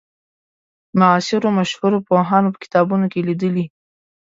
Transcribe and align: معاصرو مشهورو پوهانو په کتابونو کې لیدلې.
معاصرو 0.99 1.49
مشهورو 1.59 2.03
پوهانو 2.07 2.53
په 2.53 2.59
کتابونو 2.63 3.05
کې 3.11 3.25
لیدلې. 3.27 3.65